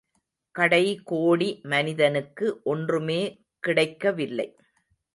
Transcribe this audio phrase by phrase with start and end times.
[0.55, 3.21] கடை கோடி மனிதனுக்கு ஒன்றுமே
[3.59, 4.49] கிடைக்க வில்லை.